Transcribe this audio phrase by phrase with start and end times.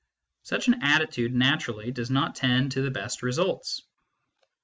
[0.41, 3.83] Such an attitude naturally does not tend to the best results.